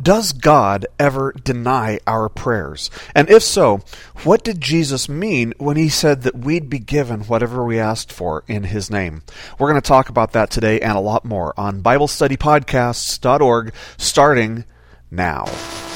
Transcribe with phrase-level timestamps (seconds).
[0.00, 2.90] Does God ever deny our prayers?
[3.14, 3.80] And if so,
[4.24, 8.42] what did Jesus mean when he said that we'd be given whatever we asked for
[8.48, 9.22] in his name?
[9.58, 14.64] We're going to talk about that today and a lot more on BibleStudyPodcasts.org starting
[15.10, 15.91] now.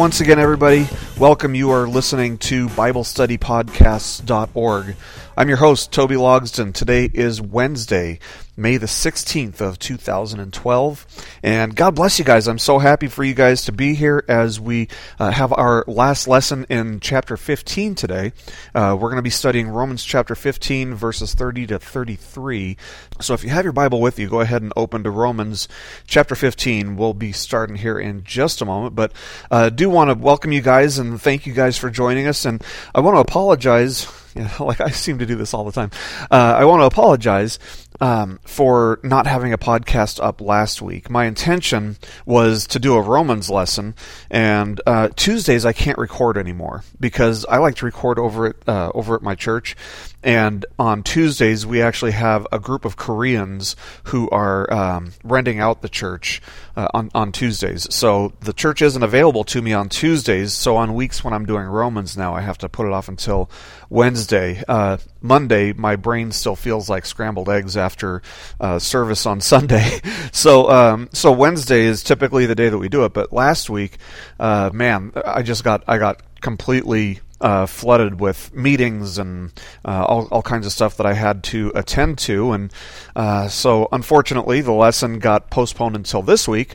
[0.00, 0.88] Once again, everybody.
[1.18, 1.54] Welcome.
[1.54, 4.96] You are listening to BibleStudyPodcasts.org.
[5.36, 6.74] I'm your host, Toby Logsden.
[6.74, 8.18] Today is Wednesday,
[8.56, 11.06] May the 16th of 2012.
[11.44, 12.48] And God bless you guys.
[12.48, 14.88] I'm so happy for you guys to be here as we
[15.20, 18.32] uh, have our last lesson in chapter 15 today.
[18.74, 22.76] Uh, we're going to be studying Romans chapter 15, verses 30 to 33.
[23.20, 25.68] So if you have your Bible with you, go ahead and open to Romans
[26.08, 26.96] chapter 15.
[26.96, 29.12] We'll be starting here in just a moment, but
[29.48, 32.44] uh, do want to welcome you guys and thank you guys for joining us.
[32.44, 32.62] And
[32.96, 35.90] I want to apologize you know, like I seem to do this all the time.
[36.30, 37.58] Uh, I want to apologize
[38.00, 41.10] um, for not having a podcast up last week.
[41.10, 43.94] My intention was to do a Romans lesson,
[44.30, 48.92] and uh, Tuesdays I can't record anymore because I like to record over at uh,
[48.94, 49.76] over at my church.
[50.22, 55.82] And on Tuesdays we actually have a group of Koreans who are um, renting out
[55.82, 56.42] the church
[56.76, 57.92] uh, on on Tuesdays.
[57.94, 60.52] So the church isn't available to me on Tuesdays.
[60.52, 63.50] So on weeks when I'm doing Romans now, I have to put it off until
[63.88, 64.62] Wednesday.
[64.68, 68.22] Uh, Monday, my brain still feels like scrambled eggs after
[68.60, 70.00] uh, service on Sunday.
[70.32, 73.12] so, um, so Wednesday is typically the day that we do it.
[73.12, 73.98] But last week,
[74.38, 79.52] uh, man, I just got I got completely uh, flooded with meetings and
[79.84, 82.52] uh, all, all kinds of stuff that I had to attend to.
[82.52, 82.72] And
[83.16, 86.74] uh, so, unfortunately, the lesson got postponed until this week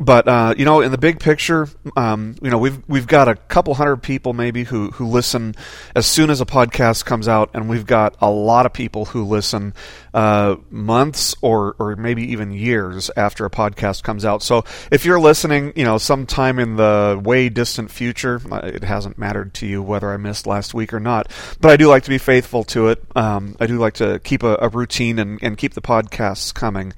[0.00, 3.34] but uh, you know, in the big picture, um, you know, we've we've got a
[3.34, 5.54] couple hundred people maybe who who listen
[5.94, 9.24] as soon as a podcast comes out, and we've got a lot of people who
[9.24, 9.74] listen
[10.14, 14.42] uh, months or or maybe even years after a podcast comes out.
[14.42, 19.18] So if you're listening, you know, sometime in the way distant future, uh, it hasn't
[19.18, 21.30] mattered to you whether I missed last week or not.
[21.60, 23.04] But I do like to be faithful to it.
[23.14, 26.94] Um, I do like to keep a, a routine and, and keep the podcasts coming.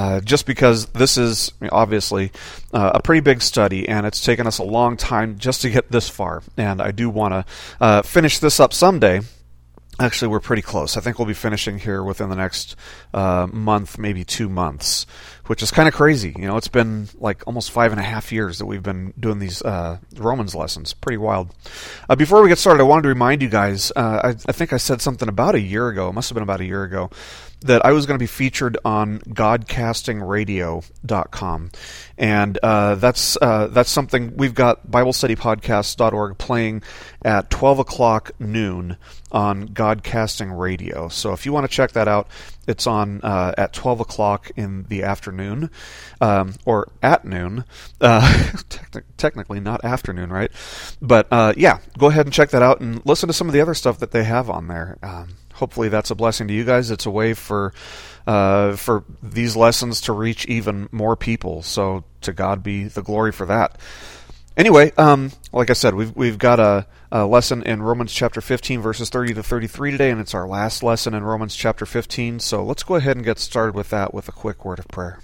[0.00, 2.32] Uh, just because this is obviously
[2.72, 5.92] uh, a pretty big study and it's taken us a long time just to get
[5.92, 6.42] this far.
[6.56, 7.44] And I do want to
[7.82, 9.20] uh, finish this up someday.
[9.98, 10.96] Actually, we're pretty close.
[10.96, 12.76] I think we'll be finishing here within the next
[13.12, 15.04] uh, month, maybe two months,
[15.48, 16.34] which is kind of crazy.
[16.34, 19.38] You know, it's been like almost five and a half years that we've been doing
[19.38, 20.94] these uh, Romans lessons.
[20.94, 21.54] Pretty wild.
[22.08, 23.92] Uh, before we get started, I wanted to remind you guys.
[23.94, 26.08] Uh, I, I, think I said something about a year ago.
[26.08, 27.10] It must have been about a year ago
[27.62, 31.70] that I was going to be featured on GodcastingRadio.com,
[32.18, 36.82] and uh, that's uh, that's something we've got BibleStudyPodcast.org playing
[37.22, 38.96] at 12 o'clock noon
[39.30, 41.08] on Godcasting Radio.
[41.08, 42.28] So if you want to check that out,
[42.66, 45.70] it's on uh, at 12 o'clock in the afternoon,
[46.20, 47.64] um, or at noon.
[48.00, 48.52] Uh,
[49.16, 50.50] technically not afternoon, right?
[51.02, 53.60] But uh, yeah, go ahead and check that out and listen to some of the
[53.60, 54.98] other stuff that they have on there.
[55.02, 56.90] Um, hopefully that's a blessing to you guys.
[56.90, 57.72] It's a way for
[58.26, 61.62] uh, for these lessons to reach even more people.
[61.62, 63.78] So to God be the glory for that.
[64.56, 68.80] Anyway, um, like I said, we've we've got a, a, lesson in Romans chapter 15,
[68.80, 72.40] verses 30 to 33 today, and it's our last lesson in Romans chapter 15.
[72.40, 75.20] So let's go ahead and get started with that with a quick word of prayer.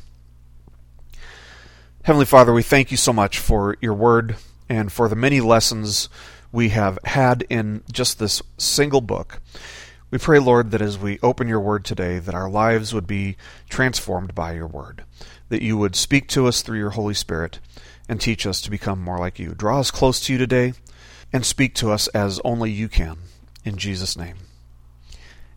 [2.05, 4.37] Heavenly Father, we thank you so much for your word
[4.69, 6.09] and for the many lessons
[6.53, 9.41] we have had in just this single book.
[10.11, 13.37] We pray, Lord, that as we open your word today, that our lives would be
[13.69, 15.05] transformed by your word,
[15.49, 17.59] that you would speak to us through your Holy Spirit
[18.09, 19.55] and teach us to become more like you.
[19.55, 20.75] Draw us close to you today
[21.33, 23.19] and speak to us as only you can.
[23.65, 24.37] In Jesus' name.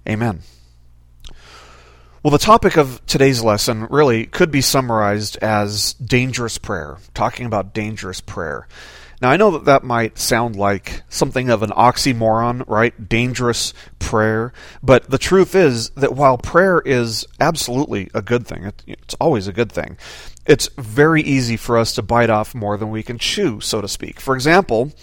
[0.07, 0.41] Amen.
[2.23, 7.73] Well, the topic of today's lesson really could be summarized as dangerous prayer, talking about
[7.73, 8.67] dangerous prayer.
[9.21, 13.09] Now, I know that that might sound like something of an oxymoron, right?
[13.09, 14.53] Dangerous prayer.
[14.81, 19.53] But the truth is that while prayer is absolutely a good thing, it's always a
[19.53, 19.97] good thing,
[20.45, 23.87] it's very easy for us to bite off more than we can chew, so to
[23.87, 24.19] speak.
[24.19, 24.93] For example,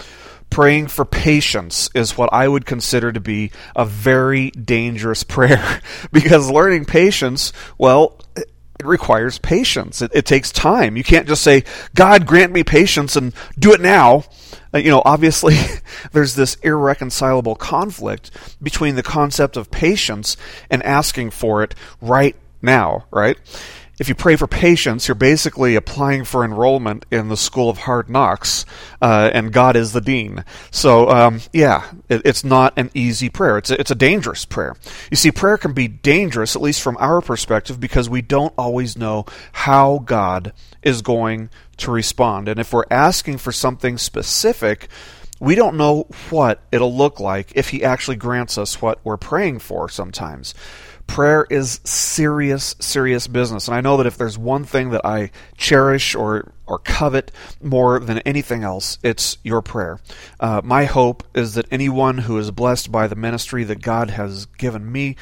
[0.50, 5.80] praying for patience is what I would consider to be a very dangerous prayer
[6.10, 8.18] because learning patience, well,
[8.78, 10.02] it requires patience.
[10.02, 10.96] It, it, takes time.
[10.96, 11.64] You can't just say,
[11.94, 14.24] God, grant me patience and do it now.
[14.74, 15.56] Uh, you know, obviously,
[16.12, 18.30] there's this irreconcilable conflict
[18.62, 20.36] between the concept of patience
[20.70, 23.38] and asking for it right now, right?
[23.98, 28.10] If you pray for patience, you're basically applying for enrollment in the School of Hard
[28.10, 28.66] Knocks,
[29.00, 30.44] uh, and God is the dean.
[30.70, 33.56] So, um, yeah, it, it's not an easy prayer.
[33.56, 34.76] It's a, it's a dangerous prayer.
[35.10, 38.98] You see, prayer can be dangerous, at least from our perspective, because we don't always
[38.98, 40.52] know how God
[40.82, 42.48] is going to respond.
[42.48, 44.88] And if we're asking for something specific,
[45.40, 49.60] we don't know what it'll look like if He actually grants us what we're praying
[49.60, 50.54] for sometimes
[51.06, 53.68] prayer is serious, serious business.
[53.68, 57.30] And I know that if there's one thing that I cherish or or covet
[57.62, 60.00] more than anything else, it's your prayer.
[60.40, 64.46] Uh, my hope is that anyone who is blessed by the ministry that God has
[64.46, 65.14] given me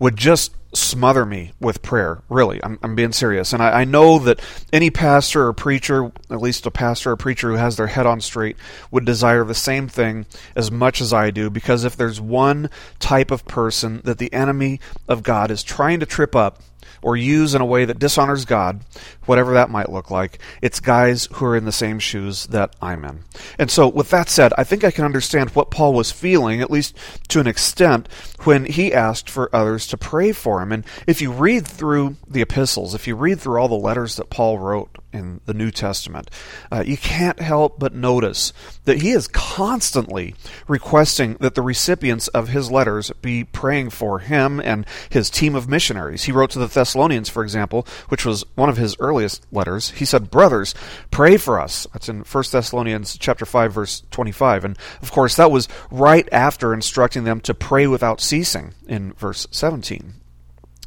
[0.00, 2.22] would just smother me with prayer.
[2.28, 3.52] Really, I'm, I'm being serious.
[3.52, 4.40] And I, I, know that
[4.72, 8.20] any pastor or preacher, at least a pastor or preacher who has their head on
[8.20, 8.56] straight,
[8.90, 11.48] would desire the same thing as much as I do.
[11.48, 16.06] Because if there's one type of person that the enemy of God is trying to
[16.06, 16.60] trip up,
[17.02, 18.80] or use in a way that dishonors God,
[19.28, 23.04] whatever that might look like, it's guys who are in the same shoes that I'm
[23.04, 23.20] in.
[23.58, 26.70] And so, with that said, I think I can understand what Paul was feeling, at
[26.70, 26.96] least
[27.28, 28.08] to an extent,
[28.44, 30.72] when he asked for others to pray for him.
[30.72, 34.30] And if you read through the epistles, if you read through all the letters that
[34.30, 36.30] Paul wrote in the New Testament,
[36.70, 38.52] uh, you can't help but notice
[38.84, 40.34] that he is constantly
[40.66, 45.68] requesting that the recipients of his letters be praying for him and his team of
[45.68, 46.24] missionaries.
[46.24, 49.90] He wrote to the Thessalonians, for example, which was one of his earliest letters.
[49.90, 50.74] He said, "Brothers,
[51.10, 54.64] pray for us." That's in 1 Thessalonians chapter 5 verse 25.
[54.64, 59.48] And of course, that was right after instructing them to pray without ceasing in verse
[59.50, 60.14] 17.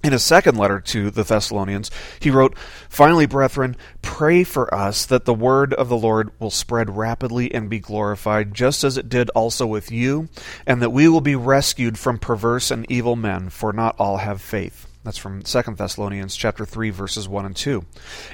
[0.02, 2.58] In his second letter to the Thessalonians, he wrote,
[2.90, 7.70] Finally, brethren, pray for us that the word of the Lord will spread rapidly and
[7.70, 10.28] be glorified, just as it did also with you,
[10.66, 14.42] and that we will be rescued from perverse and evil men, for not all have
[14.42, 14.88] faith.
[15.04, 17.84] That's from 2 Thessalonians chapter 3 verses 1 and 2.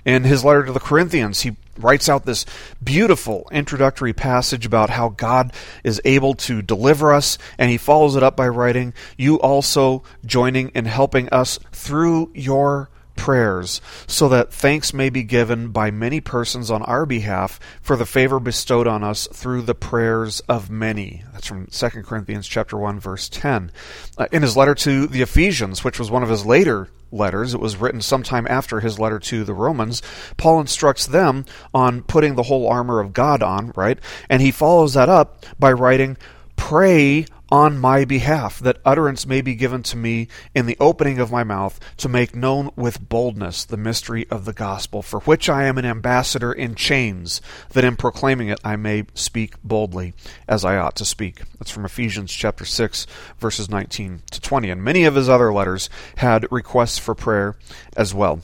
[0.03, 2.45] In his letter to the Corinthians, he writes out this
[2.83, 5.53] beautiful introductory passage about how God
[5.85, 10.69] is able to deliver us, and he follows it up by writing, You also joining
[10.69, 16.71] in helping us through your prayers, so that thanks may be given by many persons
[16.71, 21.23] on our behalf for the favor bestowed on us through the prayers of many.
[21.33, 23.71] That's from 2 Corinthians chapter 1 verse 10.
[24.17, 27.59] Uh, in his letter to the Ephesians, which was one of his later letters, it
[27.59, 30.01] was written sometime after his letter to the Romans,
[30.37, 33.99] Paul instructs them on putting the whole armor of God on, right?
[34.29, 36.17] And he follows that up by writing,
[36.55, 41.31] Pray on my behalf, that utterance may be given to me in the opening of
[41.31, 45.63] my mouth, to make known with boldness the mystery of the gospel, for which I
[45.65, 50.13] am an ambassador in chains, that in proclaiming it I may speak boldly
[50.47, 51.41] as I ought to speak.
[51.59, 53.07] That's from Ephesians chapter 6,
[53.39, 54.69] verses 19 to 20.
[54.69, 57.55] And many of his other letters had requests for prayer
[57.95, 58.41] as well.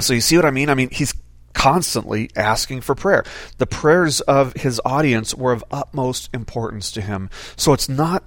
[0.00, 0.68] So you see what I mean?
[0.68, 1.14] I mean, he's
[1.52, 3.24] constantly asking for prayer.
[3.58, 7.30] The prayers of his audience were of utmost importance to him.
[7.56, 8.24] So it's not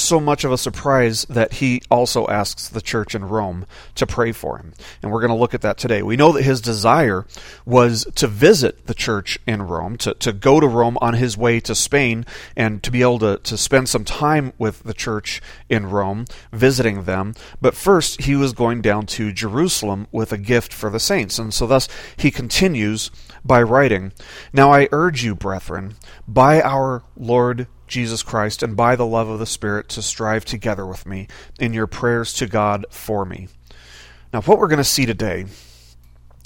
[0.00, 4.32] so much of a surprise that he also asks the church in Rome to pray
[4.32, 4.72] for him.
[5.02, 6.02] And we're going to look at that today.
[6.02, 7.26] We know that his desire
[7.64, 11.60] was to visit the church in Rome, to, to go to Rome on his way
[11.60, 12.24] to Spain,
[12.56, 17.04] and to be able to, to spend some time with the church in Rome, visiting
[17.04, 17.34] them.
[17.60, 21.38] But first, he was going down to Jerusalem with a gift for the saints.
[21.38, 23.10] And so thus he continues
[23.44, 24.12] by writing,
[24.52, 25.94] Now I urge you, brethren,
[26.26, 30.86] by our Lord Jesus Christ and by the love of the Spirit to strive together
[30.86, 31.28] with me
[31.58, 33.48] in your prayers to God for me.
[34.32, 35.46] Now, what we're going to see today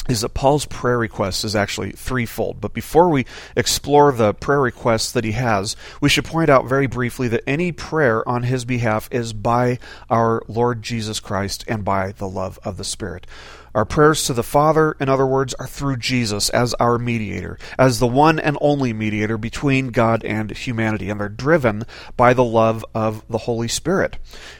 [0.08, 2.60] is that Paul's prayer request is actually threefold.
[2.60, 3.24] But before we
[3.56, 7.70] explore the prayer requests that he has, we should point out very briefly that any
[7.70, 9.78] prayer on his behalf is by
[10.10, 13.26] our Lord Jesus Christ and by the love of the Spirit.
[13.74, 17.98] Our prayers to the Father, in other words, are through Jesus as our mediator, as
[17.98, 21.84] the one and only mediator between God and humanity, and they're driven
[22.16, 24.18] by the love of the Holy Spirit.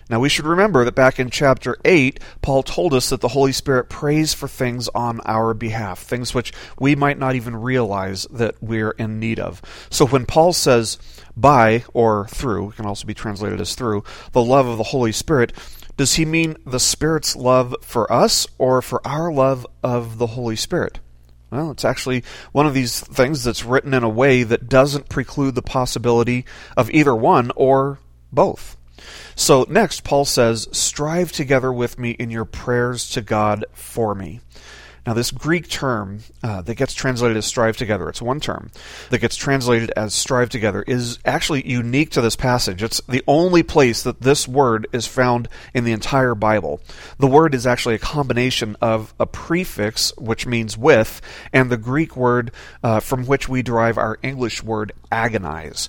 [0.08, 3.52] Now, we should remember that back in chapter 8, Paul told us that the Holy
[3.52, 8.62] Spirit prays for things on our behalf, things which we might not even realize that
[8.62, 9.60] we're in need of.
[9.90, 10.98] So when Paul says,
[11.36, 15.12] by or through, it can also be translated as through, the love of the Holy
[15.12, 15.52] Spirit,
[15.96, 20.56] does he mean the Spirit's love for us or for our love of the Holy
[20.56, 21.00] Spirit?
[21.50, 25.54] Well, it's actually one of these things that's written in a way that doesn't preclude
[25.54, 26.46] the possibility
[26.78, 27.98] of either one or
[28.32, 28.78] both.
[29.34, 34.40] So, next, Paul says, Strive together with me in your prayers to God for me.
[35.06, 38.70] Now, this Greek term uh, that gets translated as strive together, it's one term
[39.10, 42.82] that gets translated as strive together, is actually unique to this passage.
[42.82, 46.80] It's the only place that this word is found in the entire Bible.
[47.18, 51.20] The word is actually a combination of a prefix, which means with,
[51.52, 52.52] and the Greek word
[52.84, 55.88] uh, from which we derive our English word agonize.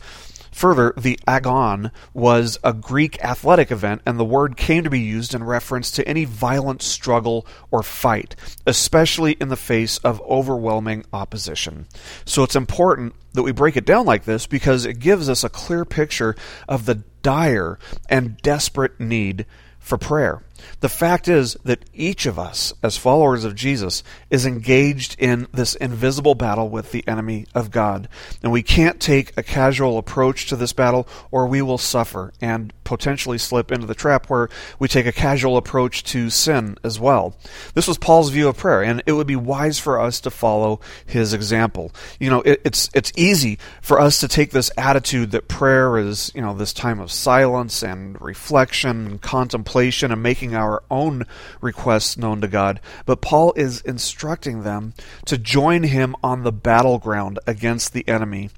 [0.54, 5.34] Further, the agon was a Greek athletic event, and the word came to be used
[5.34, 11.88] in reference to any violent struggle or fight, especially in the face of overwhelming opposition.
[12.24, 15.50] So it's important that we break it down like this because it gives us a
[15.50, 16.36] clear picture
[16.68, 19.46] of the dire and desperate need
[19.80, 20.44] for prayer.
[20.80, 25.76] The fact is that each of us, as followers of Jesus, is engaged in this
[25.76, 28.08] invisible battle with the enemy of God.
[28.42, 32.74] And we can't take a casual approach to this battle, or we will suffer and
[32.84, 37.36] potentially slip into the trap where we take a casual approach to sin as well.
[37.74, 40.80] This was Paul's view of prayer, and it would be wise for us to follow
[41.06, 41.92] his example.
[42.20, 46.32] You know, it, it's it's easy for us to take this attitude that prayer is,
[46.36, 50.22] you know, this time of silence and reflection and contemplation and
[50.54, 51.26] making our own
[51.62, 52.80] requests known to God.
[53.06, 54.94] But Paul is instructing them
[55.26, 58.50] to join him on the battleground against the enemy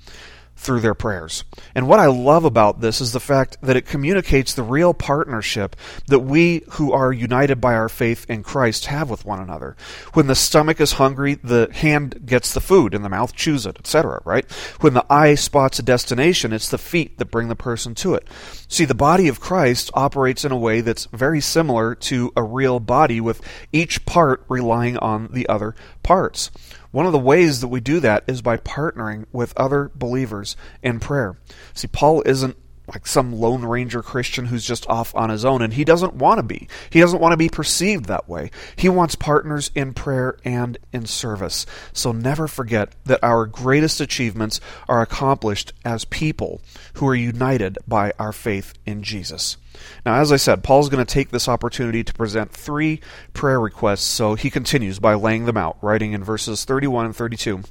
[0.55, 1.43] through their prayers.
[1.75, 5.75] And what I love about this is the fact that it communicates the real partnership
[6.07, 9.75] that we who are united by our faith in Christ have with one another.
[10.13, 13.77] When the stomach is hungry, the hand gets the food and the mouth chews it,
[13.77, 14.49] etc., right?
[14.79, 18.27] When the eye spots a destination, it's the feet that bring the person to it.
[18.67, 22.79] See, the body of Christ operates in a way that's very similar to a real
[22.79, 26.51] body with each part relying on the other parts.
[26.95, 31.01] One of the ways that we do that is by partnering with other believers in
[31.01, 31.35] prayer.
[31.73, 32.55] See, Paul isn't
[32.87, 36.37] like some Lone Ranger Christian who's just off on his own, and he doesn't want
[36.37, 36.69] to be.
[36.89, 38.49] He doesn't want to be perceived that way.
[38.77, 41.65] He wants partners in prayer and in service.
[41.91, 46.61] So never forget that our greatest achievements are accomplished as people
[46.93, 49.57] who are united by our faith in Jesus.
[50.05, 53.01] Now, as I said, Paul's going to take this opportunity to present three
[53.33, 57.63] prayer requests, so he continues by laying them out, writing in verses 31 and 32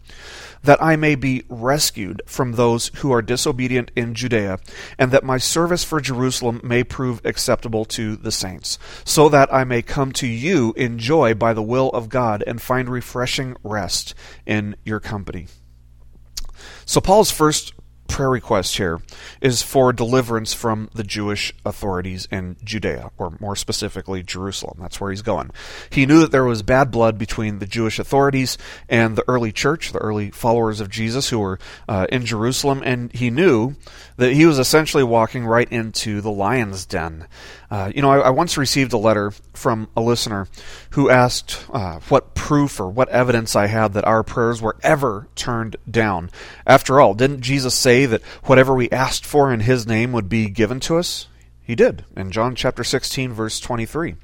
[0.64, 4.58] that I may be rescued from those who are disobedient in Judea,
[4.98, 9.64] and that my service for Jerusalem may prove acceptable to the saints, so that I
[9.64, 14.14] may come to you in joy by the will of God and find refreshing rest
[14.46, 15.46] in your company.
[16.86, 17.73] So, Paul's first
[18.08, 19.00] prayer request here
[19.40, 24.78] is for deliverance from the Jewish authorities in Judea, or more specifically, Jerusalem.
[24.80, 25.50] That's where he's going.
[25.90, 28.58] He knew that there was bad blood between the Jewish authorities
[28.88, 31.58] and the early church, the early followers of Jesus who were
[31.88, 33.74] uh, in Jerusalem, and he knew
[34.16, 37.26] that he was essentially walking right into the lion's den.
[37.70, 40.46] Uh, you know, I, I, once received a letter from a listener
[40.90, 45.26] who asked uh, what proof or what evidence I had that our prayers were ever
[45.34, 46.30] turned down.
[46.66, 50.48] After all, didn't Jesus say that whatever we asked for in his name would be
[50.48, 51.28] given to us?
[51.62, 54.16] He did in John chapter 16, verse 23.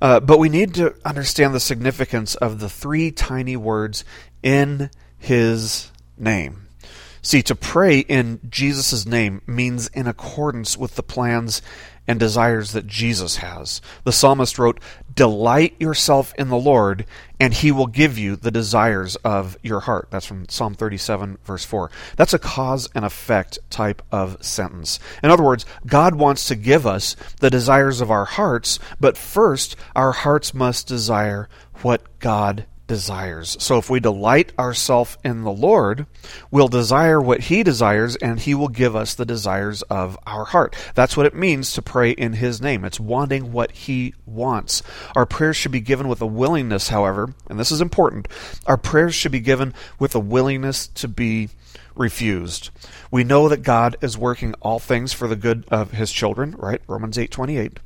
[0.00, 4.04] Uh, but we need to understand the significance of the three tiny words
[4.42, 6.68] in his name.
[7.22, 11.60] See, to pray in Jesus' name means in accordance with the plans
[12.08, 13.80] and desires that Jesus has.
[14.04, 14.80] The psalmist wrote,
[15.14, 17.04] Delight yourself in the Lord,
[17.38, 20.08] and he will give you the desires of your heart.
[20.10, 21.90] That's from Psalm 37, verse 4.
[22.16, 24.98] That's a cause and effect type of sentence.
[25.22, 29.76] In other words, God wants to give us the desires of our hearts, but first,
[29.94, 31.48] our hearts must desire
[31.82, 33.56] what God desires.
[33.60, 36.06] So if we delight ourselves in the Lord,
[36.50, 40.74] we'll desire what He desires, and He will give us the desires of our heart.
[40.96, 42.84] That's what it means to pray in His name.
[42.84, 44.82] It's wanting what He wants.
[45.14, 48.26] Our prayers should be given with a willingness, however, and this is important,
[48.66, 51.48] our prayers should be given with a willingness to be
[51.94, 52.70] refused.
[53.12, 56.82] We know that God is working all things for the good of his children, right?
[56.88, 57.78] Romans 8:28.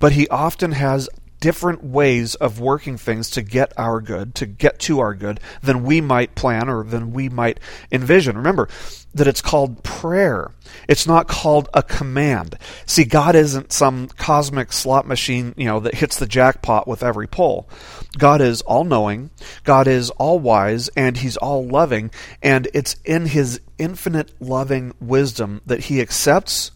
[0.00, 1.08] But he often has
[1.40, 5.84] different ways of working things to get our good, to get to our good, than
[5.84, 7.60] we might plan or than we might
[7.92, 8.36] envision.
[8.36, 8.68] Remember
[9.14, 10.50] that it's called prayer.
[10.86, 12.56] It's not called a command.
[12.86, 17.26] See, God isn't some cosmic slot machine, you know, that hits the jackpot with every
[17.26, 17.68] pull.
[18.16, 19.30] God is all knowing,
[19.64, 22.10] God is all wise, and He's all loving,
[22.42, 26.70] and it's in His infinite loving wisdom that He accepts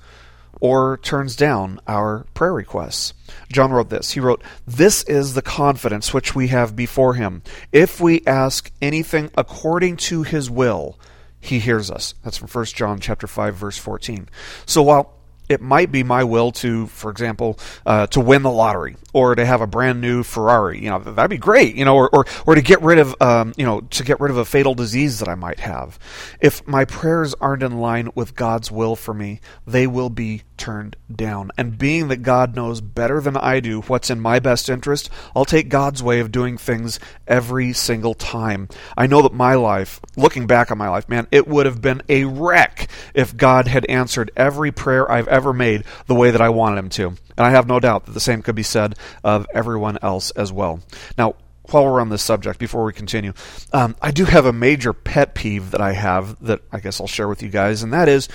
[0.62, 3.14] or turns down our prayer requests.
[3.52, 4.12] John wrote this.
[4.12, 7.42] He wrote, This is the confidence which we have before him.
[7.72, 11.00] If we ask anything according to his will,
[11.40, 12.14] he hears us.
[12.22, 14.28] That's from 1 John chapter 5, verse 14.
[14.64, 15.12] So while
[15.48, 19.44] it might be my will to, for example, uh, to win the lottery or to
[19.44, 20.82] have a brand new Ferrari.
[20.82, 21.74] You know, that'd be great.
[21.74, 24.30] You know, or or, or to get rid of, um, you know, to get rid
[24.30, 25.98] of a fatal disease that I might have.
[26.40, 30.96] If my prayers aren't in line with God's will for me, they will be turned
[31.12, 31.50] down.
[31.58, 35.44] And being that God knows better than I do what's in my best interest, I'll
[35.44, 38.68] take God's way of doing things every single time.
[38.96, 42.02] I know that my life, looking back on my life, man, it would have been
[42.08, 46.48] a wreck if God had answered every prayer I've ever made the way that I
[46.50, 47.16] wanted Him to.
[47.36, 50.52] And I have no doubt that the same could be said of everyone else as
[50.52, 50.80] well.
[51.16, 51.36] Now,
[51.70, 53.32] while we're on this subject, before we continue,
[53.72, 57.06] um, I do have a major pet peeve that I have that I guess I'll
[57.06, 58.28] share with you guys, and that is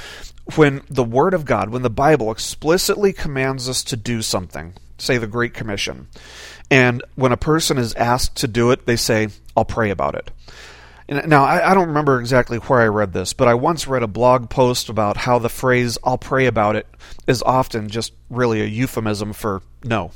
[0.56, 5.18] when the Word of God, when the Bible explicitly commands us to do something, say
[5.18, 6.08] the Great Commission,
[6.72, 10.32] and when a person is asked to do it, they say, I'll pray about it.
[11.10, 14.50] Now, I, don't remember exactly where I read this, but I once read a blog
[14.50, 16.86] post about how the phrase, I'll pray about it,
[17.28, 20.12] is often just really a euphemism for no.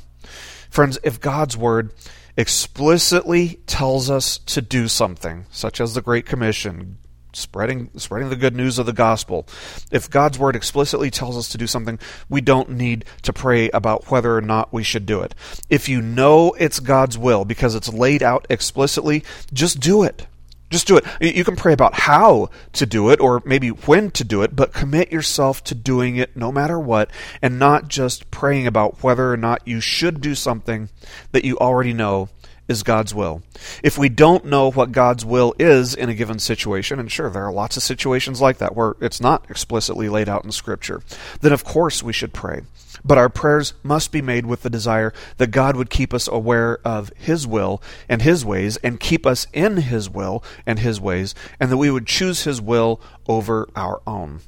[0.68, 1.92] Friends, if God's Word
[2.36, 6.98] explicitly tells us to do something, such as the Great Commission,
[7.34, 9.46] spreading spreading the good news of the gospel.
[9.90, 14.10] If God's word explicitly tells us to do something, we don't need to pray about
[14.10, 15.34] whether or not we should do it.
[15.70, 20.26] If you know it's God's will because it's laid out explicitly, just do it.
[20.72, 21.04] Just do it.
[21.20, 24.72] You can pray about how to do it or maybe when to do it, but
[24.72, 27.10] commit yourself to doing it no matter what
[27.42, 30.88] and not just praying about whether or not you should do something
[31.32, 32.30] that you already know
[32.68, 33.42] is God's will.
[33.82, 37.44] If we don't know what God's will is in a given situation, and sure, there
[37.44, 41.02] are lots of situations like that where it's not explicitly laid out in Scripture,
[41.40, 42.62] then of course we should pray.
[43.04, 46.78] But our prayers must be made with the desire that God would keep us aware
[46.84, 51.34] of His will and His ways, and keep us in His will and His ways,
[51.58, 54.40] and that we would choose His will over our own.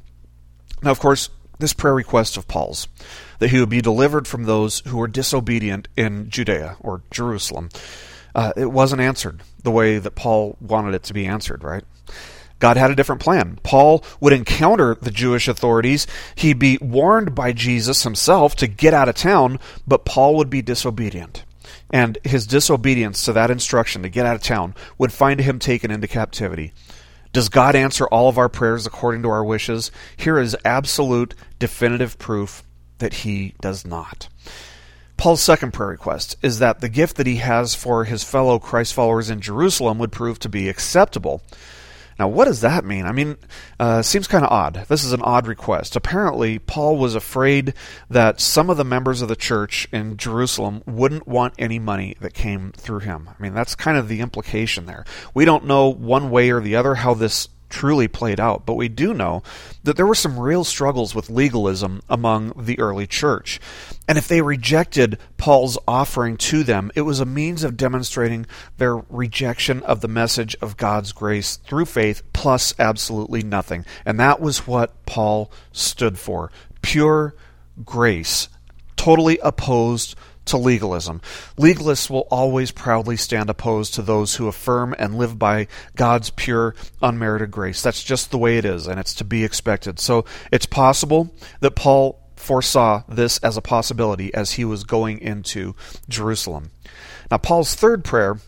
[0.82, 2.88] Now, of course, this prayer request of Paul's,
[3.38, 7.68] that he would be delivered from those who were disobedient in Judea or Jerusalem,
[8.34, 11.84] uh, it wasn't answered the way that Paul wanted it to be answered, right?
[12.58, 13.58] God had a different plan.
[13.62, 16.06] Paul would encounter the Jewish authorities.
[16.34, 20.62] He'd be warned by Jesus himself to get out of town, but Paul would be
[20.62, 21.44] disobedient.
[21.90, 25.90] And his disobedience to that instruction to get out of town would find him taken
[25.90, 26.72] into captivity.
[27.32, 29.90] Does God answer all of our prayers according to our wishes?
[30.16, 32.62] Here is absolute, definitive proof
[32.98, 34.28] that he does not.
[35.16, 38.94] Paul's second prayer request is that the gift that he has for his fellow Christ
[38.94, 41.42] followers in Jerusalem would prove to be acceptable.
[42.18, 43.06] Now, what does that mean?
[43.06, 43.36] I mean,
[43.80, 44.86] uh, seems kind of odd.
[44.88, 45.96] This is an odd request.
[45.96, 47.74] Apparently, Paul was afraid
[48.08, 52.32] that some of the members of the church in Jerusalem wouldn't want any money that
[52.32, 53.28] came through him.
[53.28, 55.04] I mean, that's kind of the implication there.
[55.32, 58.88] We don't know one way or the other how this truly played out, but we
[58.88, 59.42] do know
[59.82, 63.60] that there were some real struggles with legalism among the early church.
[64.06, 68.46] And if they rejected Paul's offering to them, it was a means of demonstrating
[68.78, 73.84] their rejection of the message of God's grace through faith plus absolutely nothing.
[74.06, 77.34] And that was what Paul stood for pure
[77.84, 78.48] grace,
[78.94, 80.14] totally opposed
[80.46, 81.20] to legalism.
[81.56, 86.74] Legalists will always proudly stand opposed to those who affirm and live by God's pure,
[87.02, 87.82] unmerited grace.
[87.82, 89.98] That's just the way it is, and it's to be expected.
[89.98, 95.74] So it's possible that Paul foresaw this as a possibility as he was going into
[96.08, 96.70] Jerusalem.
[97.30, 98.38] Now, Paul's third prayer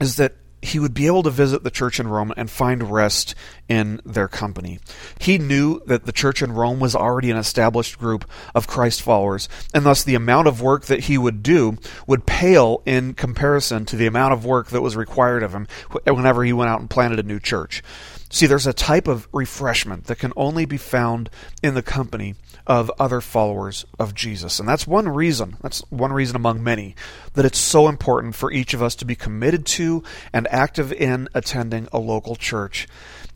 [0.00, 0.34] is that
[0.66, 3.34] he would be able to visit the church in Rome and find rest
[3.68, 4.78] in their company.
[5.20, 9.48] He knew that the church in Rome was already an established group of Christ followers,
[9.72, 13.96] and thus the amount of work that he would do would pale in comparison to
[13.96, 15.68] the amount of work that was required of him
[16.04, 17.82] whenever he went out and planted a new church.
[18.28, 21.30] See, there's a type of refreshment that can only be found
[21.62, 22.34] in the company
[22.66, 24.58] of other followers of Jesus.
[24.58, 26.94] And that's one reason, that's one reason among many,
[27.34, 30.02] that it's so important for each of us to be committed to
[30.32, 32.86] and active in attending a local church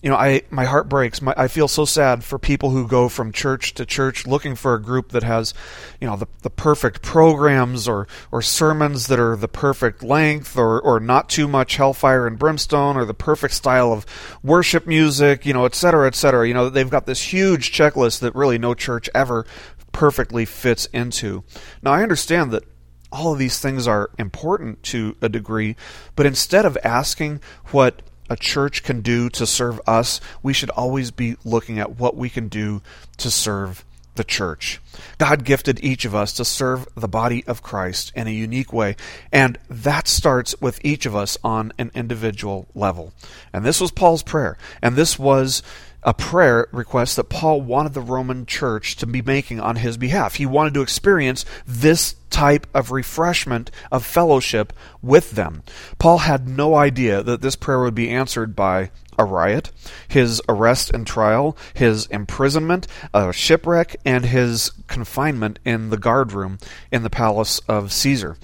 [0.02, 1.20] you know, I my heart breaks.
[1.20, 4.74] My, I feel so sad for people who go from church to church looking for
[4.74, 5.52] a group that has,
[6.00, 10.80] you know, the, the perfect programs or or sermons that are the perfect length or
[10.80, 14.06] or not too much hellfire and brimstone or the perfect style of
[14.42, 16.48] worship music, you know, et cetera, et cetera.
[16.48, 19.46] You know, they've got this huge checklist that really no church ever
[19.92, 21.44] perfectly fits into.
[21.82, 22.64] Now, I understand that
[23.12, 25.76] all of these things are important to a degree,
[26.16, 31.10] but instead of asking what a church can do to serve us, we should always
[31.10, 32.80] be looking at what we can do
[33.18, 34.80] to serve the church.
[35.18, 38.96] God gifted each of us to serve the body of Christ in a unique way,
[39.32, 43.12] and that starts with each of us on an individual level.
[43.52, 45.62] And this was Paul's prayer, and this was
[46.02, 50.36] a prayer request that Paul wanted the Roman church to be making on his behalf.
[50.36, 55.62] He wanted to experience this type of refreshment of fellowship with them.
[55.98, 59.70] Paul had no idea that this prayer would be answered by a riot,
[60.08, 66.58] his arrest and trial, his imprisonment, a shipwreck, and his confinement in the guard room
[66.90, 68.38] in the palace of Caesar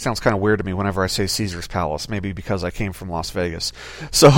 [0.00, 2.92] sounds kind of weird to me whenever I say Caesar's Palace, maybe because I came
[2.92, 3.72] from Las Vegas.
[4.12, 4.30] So,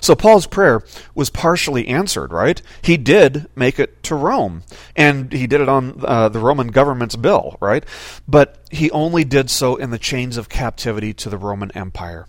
[0.00, 0.82] so Paul's prayer
[1.14, 2.60] was partially answered, right?
[2.82, 4.62] He did make it to Rome,
[4.96, 7.84] and he did it on uh, the Roman government's bill, right?
[8.26, 12.26] But he only did so in the chains of captivity to the Roman Empire.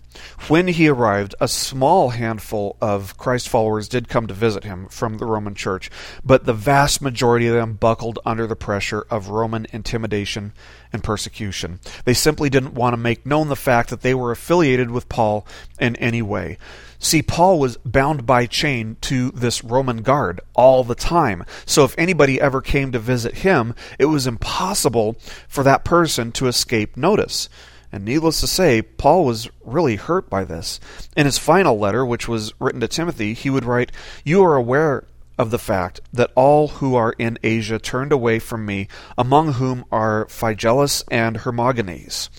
[0.48, 5.16] When he arrived, a small handful of Christ followers did come to visit him from
[5.16, 5.90] the Roman Church,
[6.22, 10.52] but the vast majority of them buckled under the pressure of Roman intimidation
[10.92, 11.80] and persecution.
[12.04, 15.46] They simply didn't want to make known the fact that they were affiliated with Paul
[15.80, 16.58] in any way.
[16.98, 21.44] See, Paul was bound by chain to this Roman guard all the time.
[21.66, 26.46] So if anybody ever came to visit him, it was impossible for that person to
[26.46, 27.48] escape notice.
[27.92, 30.80] And needless to say, Paul was really hurt by this.
[31.16, 33.92] In his final letter, which was written to Timothy, he would write,
[34.24, 35.04] You are aware
[35.38, 39.84] of the fact that all who are in Asia turned away from me, among whom
[39.92, 42.30] are Phygellus and Hermogenes.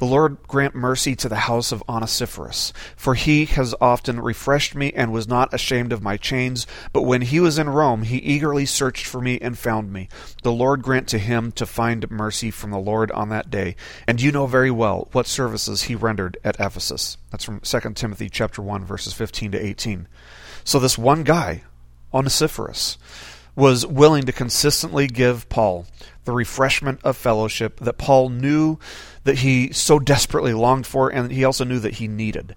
[0.00, 4.94] The Lord grant mercy to the house of Onesiphorus, for he has often refreshed me
[4.94, 6.66] and was not ashamed of my chains.
[6.94, 10.08] But when he was in Rome, he eagerly searched for me and found me.
[10.42, 13.76] The Lord grant to him to find mercy from the Lord on that day.
[14.06, 17.18] And you know very well what services he rendered at Ephesus.
[17.30, 20.08] That's from 2 Timothy chapter 1 verses 15 to 18.
[20.64, 21.64] So this one guy,
[22.10, 22.96] Onesiphorus,
[23.54, 25.86] was willing to consistently give Paul
[26.30, 28.78] the refreshment of fellowship that Paul knew
[29.24, 32.54] that he so desperately longed for and he also knew that he needed.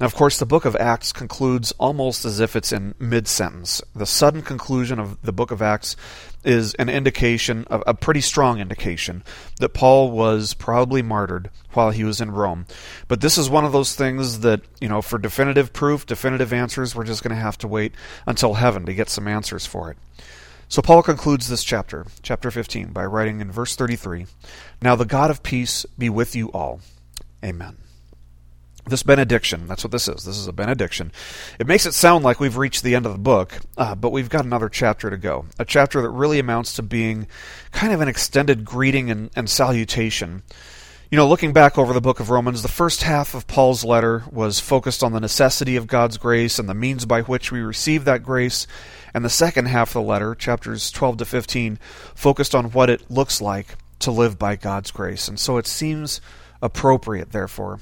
[0.00, 3.80] Now, of course, the book of Acts concludes almost as if it's in mid sentence.
[3.94, 5.94] The sudden conclusion of the book of Acts
[6.42, 9.22] is an indication, a pretty strong indication,
[9.60, 12.66] that Paul was probably martyred while he was in Rome.
[13.06, 16.96] But this is one of those things that, you know, for definitive proof, definitive answers,
[16.96, 17.94] we're just going to have to wait
[18.26, 19.98] until heaven to get some answers for it.
[20.72, 24.24] So Paul concludes this chapter, chapter 15, by writing in verse 33
[24.80, 26.80] Now the God of peace be with you all.
[27.44, 27.76] Amen.
[28.86, 30.24] This benediction, that's what this is.
[30.24, 31.12] This is a benediction.
[31.58, 34.30] It makes it sound like we've reached the end of the book, uh, but we've
[34.30, 35.44] got another chapter to go.
[35.58, 37.26] A chapter that really amounts to being
[37.70, 40.42] kind of an extended greeting and, and salutation.
[41.12, 44.24] You know, looking back over the book of Romans, the first half of Paul's letter
[44.32, 48.06] was focused on the necessity of God's grace and the means by which we receive
[48.06, 48.66] that grace.
[49.12, 51.78] And the second half of the letter, chapters 12 to 15,
[52.14, 55.28] focused on what it looks like to live by God's grace.
[55.28, 56.22] And so it seems
[56.62, 57.80] appropriate, therefore,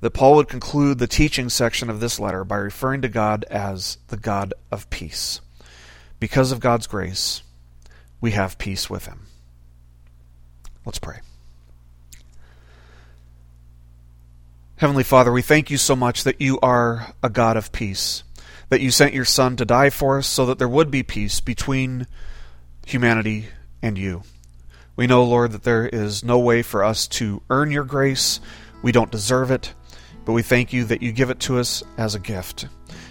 [0.00, 3.98] that Paul would conclude the teaching section of this letter by referring to God as
[4.08, 5.40] the God of peace.
[6.18, 7.44] Because of God's grace,
[8.20, 9.26] we have peace with Him.
[10.84, 11.20] Let's pray.
[14.80, 18.22] Heavenly Father, we thank you so much that you are a God of peace
[18.70, 21.38] that you sent your Son to die for us so that there would be peace
[21.38, 22.06] between
[22.86, 23.48] humanity
[23.82, 24.22] and you.
[24.96, 28.40] We know, Lord, that there is no way for us to earn your grace.
[28.80, 29.74] We don't deserve it,
[30.24, 32.66] but we thank you that you give it to us as a gift.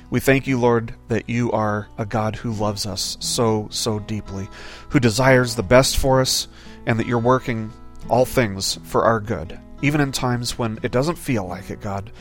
[0.09, 4.49] We thank you, Lord, that you are a God who loves us so, so deeply,
[4.89, 6.47] who desires the best for us,
[6.87, 7.71] and that you're working
[8.09, 12.11] all things for our good, even in times when it doesn't feel like it, God.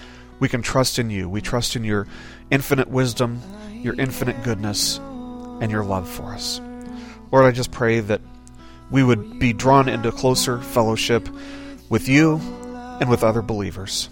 [0.40, 1.28] We can trust in you.
[1.28, 2.06] We trust in your
[2.50, 3.42] infinite wisdom,
[3.72, 6.60] your infinite goodness, and your love for us.
[7.32, 8.20] Lord, I just pray that
[8.90, 11.28] we would be drawn into closer fellowship
[11.88, 12.36] with you
[13.00, 14.08] and with other believers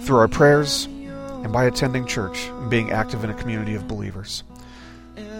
[0.00, 4.44] through our prayers and by attending church and being active in a community of believers.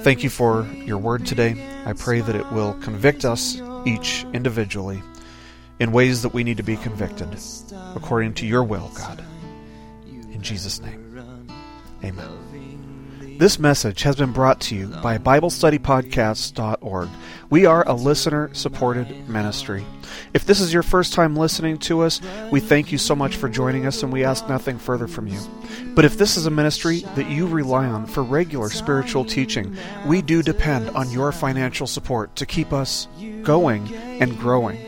[0.02, 1.64] Thank you for your word today.
[1.84, 5.02] I pray that it will convict us each individually
[5.80, 7.28] in ways that we need to be convicted
[7.94, 9.24] according to your will, God.
[10.06, 11.04] In Jesus' name.
[12.04, 12.48] Amen.
[13.38, 17.08] This message has been brought to you by BibleStudyPodcasts.org.
[17.50, 19.86] We are a listener supported ministry.
[20.34, 23.48] If this is your first time listening to us, we thank you so much for
[23.48, 25.38] joining us and we ask nothing further from you.
[25.94, 30.20] But if this is a ministry that you rely on for regular spiritual teaching, we
[30.20, 33.06] do depend on your financial support to keep us
[33.44, 34.87] going and growing.